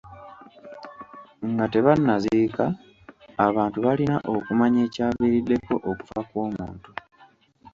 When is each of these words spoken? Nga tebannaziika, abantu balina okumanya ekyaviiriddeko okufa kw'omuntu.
Nga 1.49 1.65
tebannaziika, 1.73 2.65
abantu 3.47 3.77
balina 3.85 4.15
okumanya 4.35 4.79
ekyaviiriddeko 4.87 5.73
okufa 5.89 6.19
kw'omuntu. 6.29 6.91